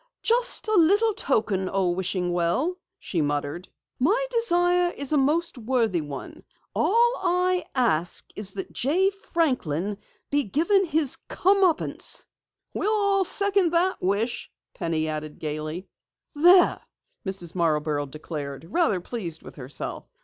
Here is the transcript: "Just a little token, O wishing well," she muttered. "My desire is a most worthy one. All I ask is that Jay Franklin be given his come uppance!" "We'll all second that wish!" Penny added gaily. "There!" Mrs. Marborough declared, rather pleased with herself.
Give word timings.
"Just 0.23 0.67
a 0.67 0.73
little 0.73 1.13
token, 1.13 1.69
O 1.71 1.91
wishing 1.91 2.33
well," 2.33 2.75
she 2.97 3.21
muttered. 3.21 3.69
"My 3.99 4.25
desire 4.31 4.89
is 4.91 5.11
a 5.11 5.17
most 5.19 5.59
worthy 5.59 6.01
one. 6.01 6.43
All 6.73 7.13
I 7.17 7.63
ask 7.75 8.25
is 8.35 8.49
that 8.53 8.73
Jay 8.73 9.11
Franklin 9.11 9.99
be 10.31 10.43
given 10.43 10.85
his 10.87 11.17
come 11.27 11.63
uppance!" 11.63 12.25
"We'll 12.73 12.89
all 12.91 13.23
second 13.23 13.73
that 13.73 14.01
wish!" 14.01 14.49
Penny 14.73 15.07
added 15.07 15.37
gaily. 15.37 15.87
"There!" 16.33 16.81
Mrs. 17.23 17.53
Marborough 17.53 18.07
declared, 18.07 18.65
rather 18.71 19.01
pleased 19.01 19.43
with 19.43 19.57
herself. 19.57 20.05